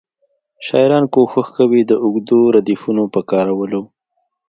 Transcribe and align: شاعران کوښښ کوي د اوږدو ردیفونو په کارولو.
شاعران 0.65 1.05
کوښښ 1.13 1.47
کوي 1.57 1.81
د 1.85 1.91
اوږدو 2.03 2.39
ردیفونو 2.55 3.03
په 3.13 3.21
کارولو. 3.31 3.81